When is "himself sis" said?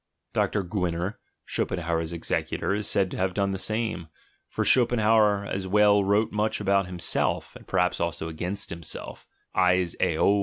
8.71-9.95